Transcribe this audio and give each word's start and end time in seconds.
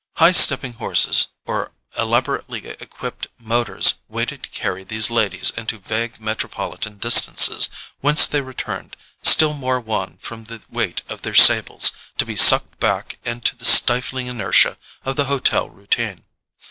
High 0.15 0.31
stepping 0.31 0.73
horses 0.81 1.27
or 1.45 1.73
elaborately 1.95 2.65
equipped 2.65 3.27
motors 3.37 3.99
waited 4.07 4.41
to 4.41 4.49
carry 4.49 4.83
these 4.83 5.11
ladies 5.11 5.51
into 5.51 5.77
vague 5.77 6.19
metropolitan 6.19 6.97
distances, 6.97 7.69
whence 7.99 8.25
they 8.25 8.41
returned, 8.41 8.97
still 9.21 9.53
more 9.53 9.79
wan 9.79 10.17
from 10.19 10.45
the 10.45 10.63
weight 10.71 11.03
of 11.07 11.21
their 11.21 11.35
sables, 11.35 11.91
to 12.17 12.25
be 12.25 12.35
sucked 12.35 12.79
back 12.79 13.19
into 13.25 13.55
the 13.55 13.63
stifling 13.63 14.25
inertia 14.25 14.79
of 15.05 15.17
the 15.17 15.25
hotel 15.25 15.69
routine. 15.69 16.25